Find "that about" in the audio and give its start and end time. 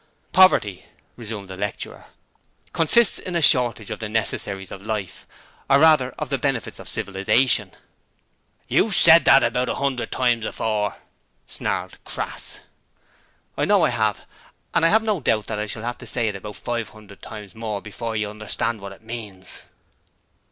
9.25-9.69